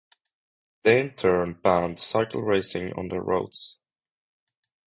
They 0.81 0.99
in 0.99 1.11
turn 1.13 1.59
banned 1.61 1.99
cycle-racing 1.99 2.93
on 2.93 3.09
their 3.09 3.21
roads. 3.21 3.77